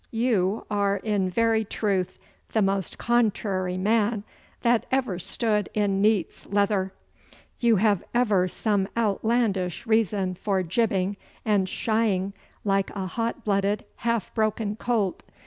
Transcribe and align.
You 0.09 0.65
are 0.71 0.97
in 0.97 1.29
very 1.29 1.63
truth 1.63 2.17
the 2.53 2.63
most 2.63 2.97
contrary 2.97 3.77
man 3.77 4.23
that 4.63 4.87
ever 4.91 5.19
stood 5.19 5.69
in 5.75 6.01
neat's 6.01 6.47
leather. 6.47 6.91
You 7.59 7.75
have 7.75 8.03
ever 8.11 8.47
some 8.47 8.87
outlandish 8.97 9.85
reason 9.85 10.33
for 10.33 10.63
jibbing 10.63 11.17
and 11.45 11.69
shying 11.69 12.33
like 12.63 12.89
a 12.95 13.05
hot 13.05 13.45
blooded, 13.45 13.85
half 13.97 14.33
broken 14.33 14.75
colt. 14.75 15.21